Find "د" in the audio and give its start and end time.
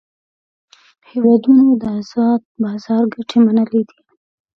1.81-1.83